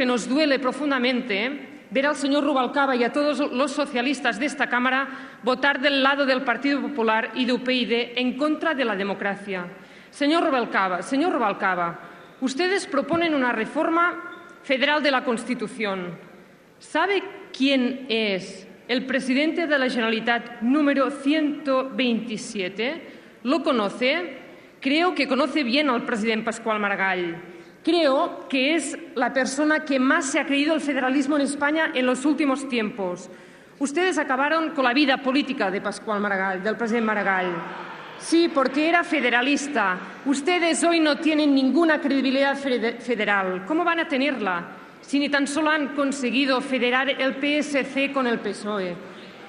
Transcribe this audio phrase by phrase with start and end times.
[0.00, 4.66] que nos duele profundamente ver al señor Rubalcaba y a todos los socialistas de esta
[4.66, 9.66] Cámara votar del lado del Partido Popular y de UPyD en contra de la democracia.
[10.08, 12.00] Señor Rubalcaba, señor Rubalcaba,
[12.40, 16.16] ustedes proponen una reforma federal de la Constitución.
[16.78, 17.22] ¿Sabe
[17.52, 23.02] quién es el presidente de la Generalitat número 127?
[23.42, 24.38] ¿Lo conoce?
[24.80, 27.59] Creo que conoce bien al presidente Pascual Maragall.
[27.82, 32.04] Creo que es la persona que más se ha creído el federalismo en España en
[32.04, 33.30] los últimos tiempos.
[33.78, 37.54] Ustedes acabaron con la vida política de Pascual Maragall, del presidente Maragall.
[38.18, 39.98] Sí, porque era federalista.
[40.26, 43.64] Ustedes hoy no tienen ninguna credibilidad federal.
[43.66, 44.62] ¿Cómo van a tenerla
[45.00, 48.94] si ni tan solo han conseguido federar el PSC con el PSOE?